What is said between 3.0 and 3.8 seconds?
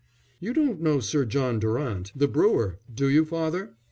you, father?"